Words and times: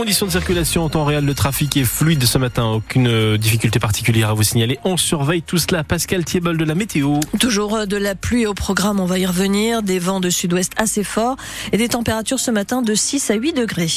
conditions 0.00 0.24
de 0.24 0.30
circulation 0.30 0.82
en 0.82 0.88
temps 0.88 1.04
réel, 1.04 1.26
le 1.26 1.34
trafic 1.34 1.76
est 1.76 1.84
fluide 1.84 2.24
ce 2.24 2.38
matin. 2.38 2.64
Aucune 2.64 3.36
difficulté 3.36 3.78
particulière 3.78 4.30
à 4.30 4.32
vous 4.32 4.42
signaler. 4.42 4.78
On 4.82 4.96
surveille 4.96 5.42
tout 5.42 5.58
cela. 5.58 5.84
Pascal 5.84 6.24
Thiebol 6.24 6.56
de 6.56 6.64
la 6.64 6.74
météo. 6.74 7.20
Toujours 7.38 7.86
de 7.86 7.98
la 7.98 8.14
pluie 8.14 8.46
au 8.46 8.54
programme, 8.54 8.98
on 8.98 9.04
va 9.04 9.18
y 9.18 9.26
revenir. 9.26 9.82
Des 9.82 9.98
vents 9.98 10.20
de 10.20 10.30
sud-ouest 10.30 10.72
assez 10.78 11.04
forts 11.04 11.36
et 11.72 11.76
des 11.76 11.88
températures 11.88 12.40
ce 12.40 12.50
matin 12.50 12.80
de 12.80 12.94
6 12.94 13.30
à 13.30 13.34
8 13.34 13.52
degrés. 13.52 13.90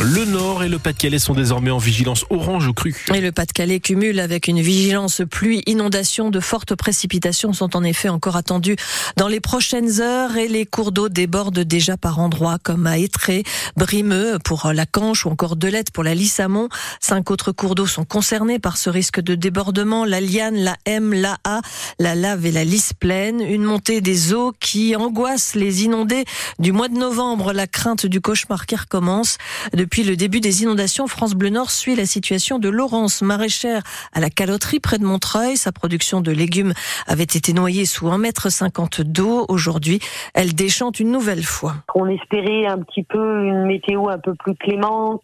Le 0.00 0.26
Nord 0.26 0.62
et 0.62 0.68
le 0.68 0.78
Pas-de-Calais 0.78 1.18
sont 1.18 1.34
désormais 1.34 1.72
en 1.72 1.78
vigilance 1.78 2.24
orange 2.30 2.72
cru. 2.72 2.94
Et 3.12 3.20
le 3.20 3.32
Pas-de-Calais 3.32 3.80
cumule 3.80 4.20
avec 4.20 4.46
une 4.46 4.60
vigilance 4.60 5.22
pluie, 5.28 5.64
inondation. 5.66 6.30
De 6.30 6.38
fortes 6.38 6.76
précipitations 6.76 7.52
sont 7.52 7.74
en 7.74 7.82
effet 7.82 8.08
encore 8.08 8.36
attendues 8.36 8.76
dans 9.16 9.26
les 9.26 9.40
prochaines 9.40 10.00
heures 10.00 10.36
et 10.36 10.46
les 10.46 10.66
cours 10.66 10.92
d'eau 10.92 11.08
débordent 11.08 11.58
déjà 11.58 11.96
par 11.96 12.20
endroits 12.20 12.58
comme 12.62 12.86
à 12.86 12.98
Étré, 12.98 13.42
Brimeux 13.76 14.38
pour 14.44 14.70
la 14.72 14.86
Canche 14.86 15.26
ou 15.26 15.30
encore 15.30 15.47
Delette 15.56 15.90
pour 15.90 16.04
la 16.04 16.14
Lissamont. 16.14 16.68
Cinq 17.00 17.30
autres 17.30 17.52
cours 17.52 17.74
d'eau 17.74 17.86
sont 17.86 18.04
concernés 18.04 18.58
par 18.58 18.76
ce 18.76 18.90
risque 18.90 19.20
de 19.20 19.34
débordement. 19.34 20.04
La 20.04 20.20
Liane, 20.20 20.56
la 20.56 20.76
M, 20.84 21.12
la 21.12 21.38
A, 21.44 21.60
la 21.98 22.14
Lave 22.14 22.46
et 22.46 22.52
la 22.52 22.64
Lys 22.64 22.92
pleine. 22.92 23.40
Une 23.40 23.62
montée 23.62 24.00
des 24.00 24.32
eaux 24.32 24.52
qui 24.60 24.96
angoisse 24.96 25.54
les 25.54 25.84
inondés 25.84 26.24
du 26.58 26.72
mois 26.72 26.88
de 26.88 26.98
novembre. 26.98 27.52
La 27.52 27.66
crainte 27.66 28.06
du 28.06 28.20
cauchemar 28.20 28.66
qui 28.66 28.76
recommence. 28.76 29.38
Depuis 29.72 30.02
le 30.02 30.16
début 30.16 30.40
des 30.40 30.62
inondations, 30.62 31.06
France 31.06 31.34
Bleu 31.34 31.50
Nord 31.50 31.70
suit 31.70 31.96
la 31.96 32.06
situation 32.06 32.58
de 32.58 32.68
Laurence, 32.68 33.22
maraîchère 33.22 33.82
à 34.12 34.20
la 34.20 34.30
caloterie 34.30 34.80
près 34.80 34.98
de 34.98 35.04
Montreuil. 35.04 35.56
Sa 35.56 35.72
production 35.72 36.20
de 36.20 36.32
légumes 36.32 36.72
avait 37.06 37.22
été 37.22 37.52
noyée 37.52 37.86
sous 37.86 38.06
1,50 38.08 39.00
m 39.00 39.04
d'eau. 39.12 39.46
Aujourd'hui, 39.48 40.00
elle 40.34 40.54
déchante 40.54 41.00
une 41.00 41.10
nouvelle 41.10 41.44
fois. 41.44 41.74
On 41.94 42.06
espérait 42.06 42.66
un 42.66 42.78
petit 42.78 43.02
peu 43.02 43.44
une 43.44 43.66
météo 43.66 44.08
un 44.08 44.18
peu 44.18 44.34
plus 44.34 44.54
clémente. 44.54 45.22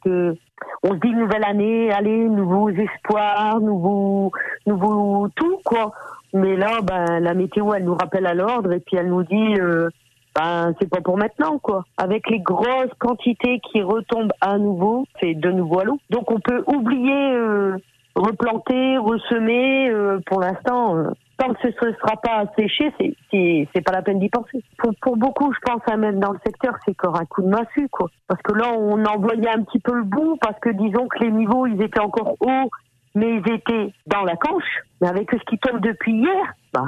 On 0.83 0.91
se 0.91 0.99
dit 1.01 1.13
nouvelle 1.13 1.45
année, 1.45 1.91
allez, 1.93 2.29
nouveaux 2.29 2.69
espoirs, 2.71 3.61
nouveaux, 3.61 4.33
nouveaux 4.67 5.29
tout 5.35 5.59
quoi. 5.65 5.93
Mais 6.33 6.57
là, 6.57 6.81
ben, 6.83 7.21
la 7.21 7.35
météo, 7.35 7.73
elle 7.75 7.85
nous 7.85 7.95
rappelle 7.95 8.27
à 8.27 8.35
l'ordre 8.35 8.73
et 8.73 8.81
puis 8.81 8.97
elle 8.97 9.09
nous 9.09 9.23
dit, 9.23 9.55
euh, 9.61 9.89
ben, 10.35 10.75
c'est 10.81 10.91
pas 10.91 11.01
pour 11.01 11.17
maintenant, 11.17 11.59
quoi. 11.59 11.85
Avec 11.97 12.29
les 12.29 12.41
grosses 12.41 12.93
quantités 12.99 13.61
qui 13.61 13.83
retombent 13.83 14.33
à 14.41 14.59
nouveau, 14.59 15.07
c'est 15.21 15.35
de 15.35 15.51
nouveau 15.51 15.81
à 15.81 15.85
l'eau. 15.85 15.99
Donc 16.11 16.31
on 16.31 16.41
peut 16.41 16.65
oublier 16.67 17.35
euh, 17.35 17.77
replanter, 18.15 18.99
ressemer. 18.99 19.91
Euh, 19.91 20.21
pour 20.27 20.41
l'instant, 20.41 20.97
euh, 20.97 21.11
tant 21.39 21.53
que 21.53 21.61
ce 21.63 21.87
ne 21.87 21.93
sera 21.93 22.17
pas 22.23 22.45
séché, 22.59 22.93
c'est 22.99 23.69
c'est 23.75 23.81
pas 23.83 23.93
la 23.93 24.03
peine 24.03 24.19
d'y 24.19 24.29
penser. 24.29 24.63
Pour, 24.79 24.93
pour, 25.01 25.17
beaucoup, 25.17 25.53
je 25.53 25.59
pense, 25.65 25.83
à 25.87 25.97
même 25.97 26.21
dans 26.21 26.33
le 26.33 26.39
secteur, 26.45 26.75
c'est 26.85 26.93
encore 26.93 27.21
un 27.21 27.25
coup 27.25 27.43
de 27.43 27.49
massue, 27.49 27.89
quoi. 27.91 28.09
Parce 28.29 28.41
que 28.43 28.53
là, 28.53 28.73
on 28.77 29.05
envoyait 29.05 29.49
un 29.49 29.63
petit 29.63 29.81
peu 29.81 29.95
le 29.95 30.05
bout, 30.05 30.37
parce 30.41 30.59
que 30.61 30.71
disons 30.71 31.09
que 31.09 31.25
les 31.25 31.31
niveaux, 31.31 31.67
ils 31.67 31.81
étaient 31.83 32.01
encore 32.01 32.37
hauts, 32.41 32.71
mais 33.15 33.37
ils 33.37 33.53
étaient 33.53 33.93
dans 34.07 34.23
la 34.23 34.37
canche. 34.37 34.83
Mais 35.01 35.09
avec 35.09 35.31
ce 35.31 35.45
qui 35.51 35.59
tombe 35.59 35.81
depuis 35.81 36.13
hier, 36.13 36.55
bah, 36.73 36.85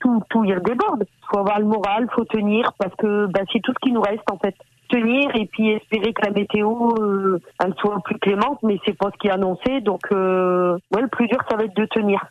tout, 0.00 0.22
tout 0.28 0.44
y 0.44 0.54
redéborde. 0.54 1.06
Faut 1.30 1.38
avoir 1.38 1.58
le 1.60 1.66
moral, 1.66 2.08
faut 2.14 2.24
tenir, 2.24 2.72
parce 2.78 2.94
que 2.96 3.26
bah, 3.26 3.40
c'est 3.52 3.60
tout 3.60 3.72
ce 3.72 3.86
qui 3.86 3.92
nous 3.92 4.02
reste, 4.02 4.30
en 4.30 4.38
fait 4.38 4.54
tenir 4.94 5.34
et 5.34 5.46
puis 5.46 5.70
espérer 5.70 6.12
que 6.12 6.24
la 6.24 6.30
météo 6.30 6.90
euh, 7.00 7.38
soit 7.78 8.00
plus 8.04 8.18
clémente 8.18 8.58
mais 8.62 8.78
c'est 8.84 8.96
pas 8.96 9.10
ce 9.12 9.18
qui 9.18 9.28
est 9.28 9.32
annoncé 9.32 9.80
donc 9.80 10.00
euh, 10.12 10.76
ouais 10.94 11.02
le 11.02 11.08
plus 11.08 11.26
dur 11.26 11.38
ça 11.50 11.56
va 11.56 11.64
être 11.64 11.76
de 11.76 11.86
tenir 11.86 12.24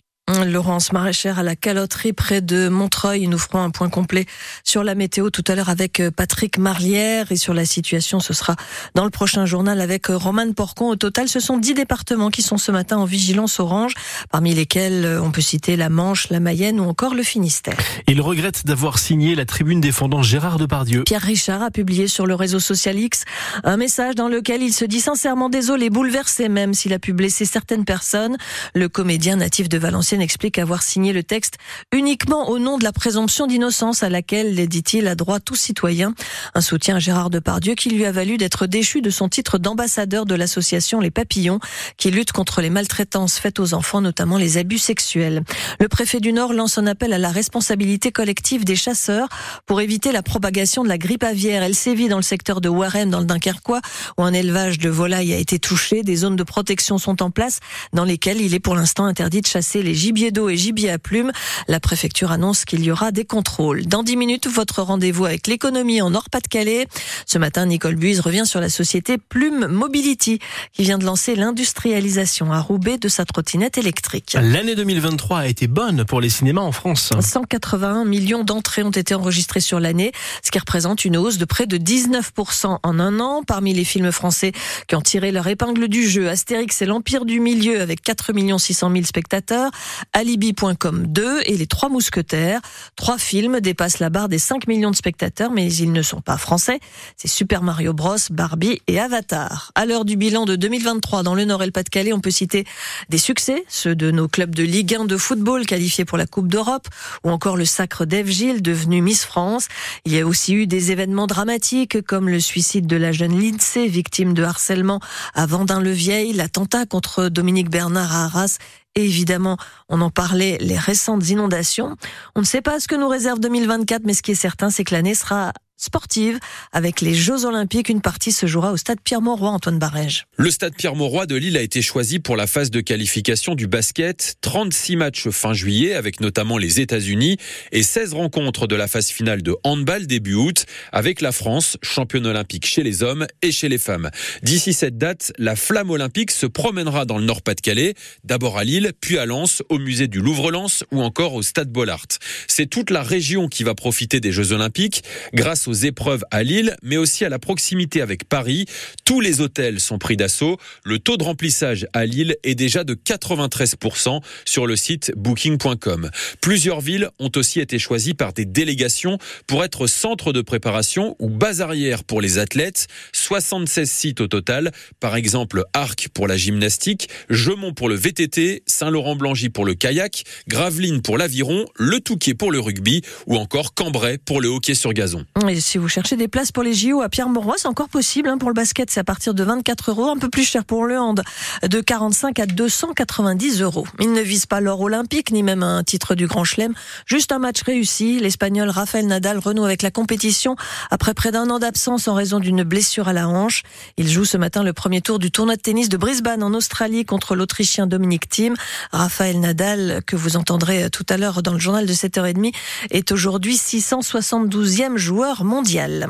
Laurence 0.46 0.92
Maraîchère 0.92 1.40
à 1.40 1.44
la 1.44 1.56
caloterie 1.56 2.14
près 2.14 2.42
de 2.42 2.68
Montreuil. 2.68 3.28
Nous 3.28 3.38
ferons 3.38 3.60
un 3.60 3.70
point 3.70 3.90
complet 3.90 4.26
sur 4.64 4.84
la 4.84 4.96
météo 4.96 5.30
tout 5.30 5.44
à 5.48 5.56
l'heure 5.56 5.70
avec 5.70 6.00
euh, 6.00 6.12
Patrick 6.12 6.58
Marlière 6.58 7.32
et 7.32 7.36
sur 7.36 7.54
la 7.54 7.66
situation. 7.66 8.20
Ce 8.20 8.34
sera 8.34 8.56
dans 8.96 9.04
le 9.04 9.10
prochain 9.10 9.46
journal 9.46 9.80
avec 9.80 10.10
euh, 10.10 10.18
Romane 10.18 10.54
Porcon. 10.54 10.90
Au 10.90 10.96
total, 10.96 11.28
ce 11.28 11.40
sont 11.40 11.58
dix 11.58 11.74
départements 11.74 12.30
qui 12.30 12.42
sont 12.42 12.58
ce 12.58 12.72
matin 12.72 12.98
en 12.98 13.06
vigilance 13.06 13.60
orange, 13.60 13.94
parmi 14.32 14.54
lesquels 14.54 15.06
euh, 15.06 15.22
on 15.22 15.32
peut 15.32 15.42
citer 15.42 15.76
la 15.76 15.90
Manche, 15.90 16.30
la 16.30 16.40
Mayenne 16.40 16.80
ou 16.80 16.86
encore 16.86 17.14
le 17.14 17.24
Finistère. 17.24 17.78
Il 18.08 18.20
regrette 18.22 18.66
d'avoir 18.66 19.00
signé 19.00 19.36
la 19.36 19.46
tribune 19.46 19.82
défendant 19.82 20.24
Gérard 20.24 20.58
Depardieu. 20.58 21.04
Pierre 21.04 21.22
Richard 21.22 21.62
a 21.62 21.72
publié 21.72 22.08
sur 22.08 22.26
le 22.26 22.36
réseau 22.36 22.60
social 22.60 22.98
X 22.98 23.24
un 23.64 23.78
message 23.78 24.16
dans 24.16 24.28
lequel 24.28 24.64
il 24.64 24.74
se 24.74 24.86
dit 24.86 25.02
sincèrement 25.02 25.50
désolé, 25.50 25.90
bouleversé 25.90 26.50
même 26.50 26.74
s'il 26.74 26.94
a 26.94 27.00
pu 27.00 27.14
blesser 27.14 27.46
certaines 27.46 27.86
personnes. 27.86 28.38
Le 28.74 28.90
comédien 28.90 29.36
natif 29.36 29.70
de 29.70 29.78
Valenciennes 29.78 30.23
explique 30.24 30.58
avoir 30.58 30.82
signé 30.82 31.14
le 31.14 31.24
texte 31.24 31.56
uniquement 31.92 32.50
au 32.50 32.58
nom 32.58 32.78
de 32.78 32.84
la 32.84 32.92
présomption 32.92 33.48
d'innocence 33.48 34.04
à 34.04 34.10
laquelle, 34.10 34.68
dit-il, 34.68 35.08
a 35.08 35.16
droit 35.16 35.40
tout 35.40 35.56
citoyen. 35.56 36.16
Un 36.56 36.62
soutien 36.62 36.96
à 36.96 37.00
Gérard 37.00 37.30
Depardieu 37.30 37.76
qui 37.76 37.90
lui 37.90 38.06
a 38.06 38.12
valu 38.12 38.38
d'être 38.38 38.66
déchu 38.66 39.02
de 39.02 39.10
son 39.10 39.30
titre 39.30 39.58
d'ambassadeur 39.58 40.26
de 40.26 40.36
l'association 40.36 41.00
Les 41.00 41.12
Papillons 41.12 41.60
qui 41.98 42.12
lutte 42.12 42.32
contre 42.32 42.62
les 42.62 42.70
maltraitances 42.70 43.38
faites 43.38 43.60
aux 43.60 43.74
enfants, 43.74 44.02
notamment 44.02 44.38
les 44.38 44.58
abus 44.58 44.80
sexuels. 44.80 45.44
Le 45.80 45.88
préfet 45.88 46.20
du 46.20 46.34
Nord 46.34 46.54
lance 46.54 46.78
un 46.78 46.88
appel 46.88 47.14
à 47.14 47.18
la 47.18 47.30
responsabilité 47.30 48.12
collective 48.12 48.66
des 48.66 48.76
chasseurs 48.76 49.28
pour 49.66 49.82
éviter 49.82 50.12
la 50.12 50.24
propagation 50.24 50.84
de 50.84 50.90
la 50.90 50.98
grippe 50.98 51.24
aviaire. 51.24 51.64
Elle 51.64 51.76
sévit 51.76 52.08
dans 52.08 52.18
le 52.18 52.24
secteur 52.24 52.62
de 52.62 52.70
Warem, 52.70 53.10
dans 53.10 53.20
le 53.20 53.26
Dunkerquois, 53.26 53.82
où 54.18 54.24
un 54.24 54.34
élevage 54.34 54.80
de 54.80 54.90
volailles 54.90 55.34
a 55.34 55.38
été 55.38 55.60
touché. 55.60 56.04
Des 56.04 56.16
zones 56.16 56.36
de 56.36 56.44
protection 56.44 56.98
sont 56.98 57.22
en 57.22 57.32
place 57.32 57.60
dans 57.92 58.06
lesquelles 58.06 58.42
il 58.42 58.54
est 58.54 58.60
pour 58.60 58.76
l'instant 58.76 59.06
interdit 59.06 59.42
de 59.42 59.48
chasser 59.48 59.84
les 59.84 59.94
gibier 60.14 60.30
d'eau 60.30 60.48
et 60.48 60.58
gibier 60.58 60.92
à 60.92 61.00
plumes. 61.00 61.32
La 61.68 61.80
préfecture 61.80 62.32
annonce 62.32 62.66
qu'il 62.66 62.84
y 62.84 62.92
aura 62.92 63.12
des 63.12 63.26
contrôles. 63.26 63.88
Dans 63.88 64.04
10 64.04 64.16
minutes, 64.16 64.48
votre 64.48 64.84
rendez-vous 64.84 65.26
avec 65.26 65.48
l'économie 65.48 66.04
en 66.04 66.12
Nord-Pas-de-Calais. 66.12 66.86
Ce 67.26 67.40
matin, 67.40 67.66
Nicole 67.66 67.96
Buise 67.96 68.20
revient 68.20 68.46
sur 68.46 68.62
la 68.62 68.70
société 68.70 69.18
Plume 69.18 69.66
Mobility 69.66 70.38
qui 70.72 70.84
vient 70.84 71.00
de 71.00 71.06
lancer 71.06 71.36
l'industrialisation 71.36 72.54
à 72.54 72.60
Roubaix 72.60 73.00
de 73.00 73.08
sa 73.08 73.26
trottinette 73.26 73.80
électrique. 73.80 74.38
L'année 74.40 74.76
2023 74.76 75.40
a 75.40 75.48
été 75.48 75.66
bonne 75.66 76.06
pour 76.06 76.22
les 76.22 76.30
cinémas 76.30 76.62
en 76.62 76.72
France. 76.72 77.10
181 77.20 78.06
millions 78.06 78.44
d'entrées 78.44 78.84
ont 78.84 78.92
été 78.92 79.16
enregistrées 79.16 79.62
sur 79.62 79.80
l'année, 79.80 80.12
ce 80.44 80.52
qui 80.52 80.60
représente 80.60 81.06
une 81.06 81.18
hausse 81.18 81.40
de 81.40 81.46
près 81.46 81.66
de 81.66 81.78
19% 81.80 82.78
en 82.84 83.00
un 83.00 83.20
an. 83.20 83.42
Parmi 83.48 83.74
les 83.74 83.84
films 83.84 84.12
français 84.12 84.52
qui 84.88 84.94
ont 84.94 85.02
tiré 85.02 85.32
leur 85.32 85.48
épingle 85.48 85.88
du 85.88 86.08
jeu, 86.08 86.30
Astérix 86.30 86.84
et 86.84 86.86
l'Empire 86.86 87.26
du 87.26 87.40
Milieu 87.40 87.82
avec 87.82 88.04
4 88.04 88.32
600 88.60 88.92
000 88.92 89.06
spectateurs, 89.06 89.72
Alibi.com 90.14 91.08
2 91.08 91.42
et 91.46 91.58
Les 91.58 91.68
Trois 91.68 91.90
Mousquetaires. 91.90 92.62
Trois 92.96 93.18
films 93.18 93.60
dépassent 93.60 94.00
la 94.00 94.10
barre 94.10 94.30
des 94.30 94.40
5 94.40 94.68
millions 94.68 94.92
de 94.92 94.96
spectateurs, 94.96 95.52
mais 95.52 95.72
ils 95.74 95.92
ne 95.92 96.02
sont 96.02 96.22
pas 96.22 96.38
français. 96.38 96.80
C'est 97.18 97.28
Super 97.28 97.62
Mario 97.62 97.94
Bros, 97.94 98.18
Barbie 98.32 98.82
et 98.88 99.00
Avatar. 99.00 99.72
À 99.76 99.86
l'heure 99.86 100.06
du 100.06 100.16
bilan 100.16 100.46
de 100.46 100.56
2023 100.56 101.24
dans 101.24 101.36
le 101.36 101.46
Nord 101.46 101.64
et 101.64 101.66
le 101.66 101.72
Pas-de-Calais, 101.72 102.14
on 102.14 102.20
peut 102.20 102.32
citer 102.32 102.66
des 103.10 103.18
succès, 103.18 103.64
ceux 103.68 103.96
de 103.96 104.12
nos 104.12 104.28
clubs 104.28 104.54
de 104.54 104.64
Ligue 104.64 104.96
1 104.96 105.06
de 105.06 105.18
football 105.18 105.66
qualifiés 105.66 106.06
pour 106.06 106.18
la 106.18 106.26
Coupe 106.26 106.48
d'Europe, 106.48 106.88
ou 107.24 107.30
encore 107.30 107.58
le 107.58 107.66
sacre 107.66 108.06
d'Eve 108.06 108.30
Gilles, 108.30 108.62
devenue 108.62 109.02
Miss 109.02 109.24
France. 109.24 109.68
Il 110.06 110.14
y 110.14 110.20
a 110.20 110.26
aussi 110.26 110.54
eu 110.54 110.68
des 110.68 110.92
événements 110.92 111.28
dramatiques 111.28 112.02
comme 112.02 112.30
le 112.30 112.40
suicide 112.40 112.88
de 112.88 112.98
la 112.98 113.12
jeune 113.12 113.40
Lindsay, 113.40 113.88
victime 113.88 114.34
de 114.34 114.44
harcèlement 114.44 115.00
à 115.34 115.46
Vendin-le-Vieil, 115.46 116.34
l'attentat 116.34 116.86
contre 116.86 117.30
Dominique 117.30 117.70
Bernard 117.70 118.14
à 118.14 118.26
Arras 118.26 118.58
et 118.96 119.06
évidemment, 119.06 119.58
on 119.90 120.02
en 120.02 120.10
parlait, 120.10 120.58
les 120.60 120.78
récentes 120.78 121.28
inondations. 121.30 121.96
On 122.36 122.42
ne 122.42 122.46
sait 122.46 122.62
pas 122.62 122.80
ce 122.80 122.88
que 122.88 122.96
nous 122.96 123.08
réserve 123.08 123.40
2024, 123.40 124.04
mais 124.06 124.14
ce 124.14 124.22
qui 124.22 124.32
est 124.32 124.36
certain, 124.36 124.70
c'est 124.70 124.84
que 124.84 124.94
l'année 124.94 125.16
sera 125.16 125.54
sportive 125.78 126.40
avec 126.72 127.02
les 127.02 127.14
Jeux 127.14 127.46
Olympiques. 127.46 127.90
Une 127.90 128.02
partie 128.02 128.32
se 128.32 128.46
jouera 128.46 128.72
au 128.72 128.78
stade 128.78 129.00
Pierre-Mauroy, 129.04 129.50
Antoine 129.50 129.80
Barège. 129.80 130.26
Le 130.38 130.50
stade 130.52 130.76
Pierre-Mauroy 130.76 131.26
de 131.26 131.36
Lille 131.36 131.58
a 131.58 131.62
été 131.62 131.82
choisi 131.82 132.20
pour 132.20 132.36
la 132.36 132.48
phase 132.48 132.72
de 132.72 132.82
qualification 132.82 133.56
du 133.56 133.68
basket. 133.68 134.36
36 134.42 134.96
matchs 134.96 135.30
fin 135.30 135.54
juillet 135.54 135.94
avec 135.94 136.22
notamment 136.22 136.58
les 136.58 136.80
États-Unis 136.80 137.38
et 137.72 137.84
16 137.84 138.14
rencontres 138.14 138.68
de 138.68 138.76
la 138.76 138.88
phase 138.88 139.10
finale 139.10 139.42
de 139.42 139.56
handball 139.64 140.08
début 140.08 140.36
août 140.36 140.66
avec 140.92 141.22
la 141.22 141.32
France, 141.32 141.78
championne 141.82 142.26
olympique 142.26 142.66
chez 142.66 142.84
les 142.84 143.04
hommes 143.04 143.28
et 143.42 143.52
chez 143.52 143.70
les 143.70 143.78
femmes. 143.78 144.10
D'ici 144.42 144.74
cette 144.74 144.98
date, 144.98 145.34
la 145.38 145.56
flamme 145.56 145.90
olympique 145.90 146.32
se 146.32 146.46
promènera 146.46 147.06
dans 147.06 147.18
le 147.18 147.26
Nord-Pas-de-Calais, 147.26 147.96
d'abord 148.24 148.58
à 148.58 148.64
Lille, 148.64 148.94
puis 149.00 149.18
à 149.18 149.26
Lens, 149.26 149.64
au 149.70 149.80
musée 149.80 150.08
du 150.08 150.20
Louvre-Lens 150.20 150.84
ou 150.92 151.02
encore 151.02 151.34
au 151.34 151.42
stade 151.42 151.70
Bollard. 151.70 152.06
C'est 152.48 152.68
toute 152.68 152.90
la 152.90 153.04
région 153.04 153.48
qui 153.48 153.64
va 153.64 153.76
profiter 153.76 154.20
des 154.20 154.32
Jeux 154.32 154.52
Olympiques 154.52 155.04
grâce 155.34 155.63
aux 155.68 155.74
épreuves 155.74 156.24
à 156.32 156.44
Lille, 156.44 156.76
mais 156.84 156.98
aussi 156.98 157.26
à 157.26 157.30
la 157.30 157.40
proximité 157.40 158.02
avec 158.02 158.28
Paris. 158.28 158.66
Tous 159.06 159.22
les 159.22 159.42
hôtels 159.42 159.80
sont 159.80 159.98
pris 159.98 160.18
d'assaut. 160.18 160.58
Le 160.84 161.00
taux 161.00 161.18
de 161.18 161.24
remplissage 161.24 161.88
à 161.94 162.06
Lille 162.06 162.36
est 162.44 162.56
déjà 162.56 162.84
de 162.84 162.94
93% 162.94 164.22
sur 164.46 164.68
le 164.68 164.76
site 164.76 165.12
booking.com. 165.16 166.10
Plusieurs 166.42 166.82
villes 166.82 167.10
ont 167.20 167.32
aussi 167.36 167.60
été 167.60 167.80
choisies 167.80 168.14
par 168.14 168.34
des 168.34 168.46
délégations 168.46 169.18
pour 169.48 169.64
être 169.64 169.88
centre 169.88 170.34
de 170.34 170.42
préparation 170.42 171.16
ou 171.20 171.30
base 171.30 171.62
arrière 171.62 172.04
pour 172.04 172.22
les 172.22 172.38
athlètes. 172.38 172.88
76 173.14 173.90
sites 173.90 174.22
au 174.22 174.28
total. 174.28 174.72
Par 175.00 175.16
exemple, 175.16 175.64
Arc 175.74 176.10
pour 176.14 176.28
la 176.28 176.38
gymnastique, 176.38 177.10
Gemont 177.30 177.74
pour 177.74 177.90
le 177.90 177.96
VTT, 177.96 178.64
Saint-Laurent-Blangy 178.66 179.50
pour 179.50 179.66
le 179.66 179.74
kayak, 179.74 180.24
Gravelines 180.48 181.02
pour 181.02 181.18
l'aviron, 181.18 181.66
Le 181.76 182.00
Touquet 182.00 182.34
pour 182.34 182.52
le 182.52 182.60
rugby 182.60 183.02
ou 183.28 183.38
encore 183.38 183.74
Cambrai 183.74 184.18
pour 184.18 184.42
le 184.42 184.50
hockey 184.50 184.74
sur 184.74 184.94
gazon. 184.94 185.26
Si 185.60 185.78
vous 185.78 185.88
cherchez 185.88 186.16
des 186.16 186.28
places 186.28 186.52
pour 186.52 186.64
les 186.64 186.74
JO 186.74 187.02
à 187.02 187.10
Pierre-Mauroy, 187.10 187.56
c'est 187.58 187.68
encore 187.68 187.90
possible. 187.90 188.30
Hein, 188.30 188.38
pour 188.38 188.50
le 188.50 188.54
basket, 188.54 188.90
c'est 188.90 189.00
à 189.00 189.04
partir 189.04 189.34
de 189.34 189.44
24 189.44 189.92
euros, 189.92 190.10
un 190.10 190.18
peu 190.18 190.30
plus 190.30 190.44
cher 190.44 190.66
pour 190.66 190.86
le 190.86 191.00
hand, 191.00 191.24
de 191.68 191.82
45 191.82 192.40
à 192.40 192.46
290 192.46 193.62
euros. 193.62 193.86
Il 194.00 194.14
ne 194.14 194.22
vise 194.22 194.46
pas 194.46 194.62
l'or 194.62 194.82
olympique, 194.82 195.32
ni 195.32 195.44
même 195.44 195.64
un 195.64 195.84
titre 195.84 196.16
du 196.16 196.28
Grand 196.28 196.44
Chelem. 196.44 196.74
Juste 197.06 197.32
un 197.32 197.40
match 197.40 197.62
réussi. 197.64 198.20
L'Espagnol 198.20 198.70
Rafael 198.70 199.08
Nadal 199.08 199.40
renoue 199.40 199.66
avec 199.66 199.82
la 199.82 199.92
compétition 199.92 200.56
après 200.92 201.14
près 201.14 201.32
d'un 201.32 201.50
an 201.50 201.60
d'absence 201.60 202.08
en 202.08 202.14
raison 202.14 202.40
d'une 202.40 202.64
blessure 202.64 203.08
à 203.08 203.14
la 203.14 203.28
hanche. 203.28 203.64
Il 203.98 204.10
joue 204.10 204.26
ce 204.26 204.38
matin 204.38 204.64
le 204.64 204.74
premier 204.74 205.02
tour 205.02 205.20
du 205.20 205.32
tournoi 205.32 205.56
de 205.56 205.62
tennis 205.62 205.90
de 205.90 205.98
Brisbane 205.98 206.44
en 206.44 206.54
Australie 206.54 207.06
contre 207.06 207.36
l'Autrichien 207.36 207.88
Dominique 207.88 208.30
Thiem. 208.30 208.56
Rafael 208.92 209.40
Nadal, 209.40 210.02
que 210.06 210.16
vous 210.16 210.38
entendrez 210.38 210.90
tout 210.90 211.06
à 211.10 211.18
l'heure 211.18 211.42
dans 211.42 211.54
le 211.54 211.60
journal 211.60 211.86
de 211.86 211.94
7h30, 211.94 212.54
est 212.92 213.12
aujourd'hui 213.12 213.56
672e 213.56 214.98
joueur 214.98 215.43
mondial. 215.44 216.08